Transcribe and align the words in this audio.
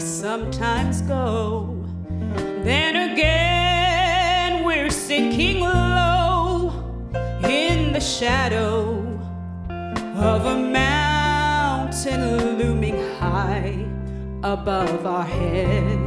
sometimes 0.00 1.02
go. 1.02 1.84
Then 2.62 3.10
again, 3.10 4.64
we're 4.64 4.90
sinking 4.90 5.60
low 5.60 6.72
in 7.44 7.92
the 7.92 8.00
shadow 8.00 9.04
of 10.16 10.46
a 10.46 10.56
mountain 10.56 12.58
looming 12.58 12.96
high 13.18 13.84
above 14.42 15.06
our 15.06 15.24
head. 15.24 15.98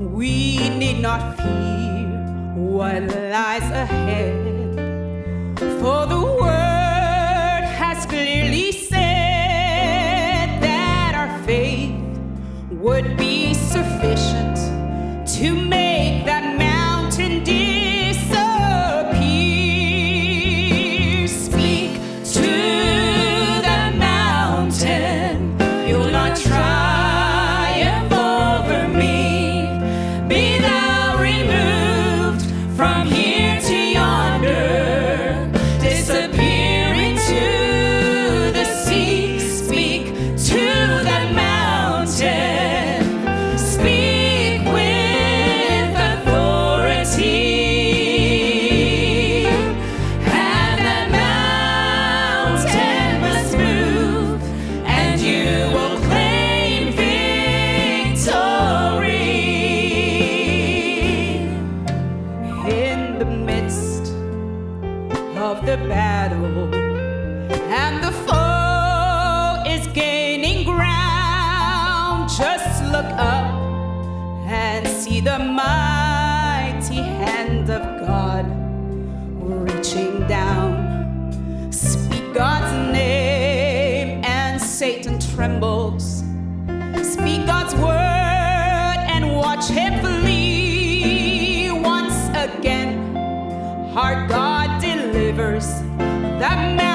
We 0.00 0.68
need 0.70 1.00
not 1.00 1.36
fear 1.36 2.08
what 2.56 3.02
lies 3.02 3.70
ahead, 3.70 4.78
for 5.80 6.06
the 6.06 6.17
would 12.88 13.18
be 13.18 13.52
sufficient 13.52 14.07
and 66.44 68.02
the 68.02 68.12
foe 68.12 69.62
is 69.66 69.86
gaining 69.88 70.64
ground. 70.64 72.28
Just 72.30 72.84
look 72.84 73.06
up 73.16 73.52
and 74.46 74.86
see 74.86 75.20
the 75.20 75.38
mighty 75.38 76.96
hand 76.96 77.68
of 77.70 77.82
God 78.06 78.46
reaching 79.40 80.26
down. 80.28 81.72
Speak 81.72 82.32
God's 82.32 82.72
name, 82.92 84.22
and 84.24 84.60
Satan 84.60 85.18
trembles. 85.18 86.22
Speak 87.02 87.46
God's 87.46 87.74
word 87.74 88.98
and 89.08 89.36
watch 89.36 89.68
him 89.68 90.00
flee 90.00 91.70
once 91.72 92.28
again. 92.28 93.16
Our 93.96 94.28
God 94.28 94.80
delivers 94.80 95.66
the 96.38 96.87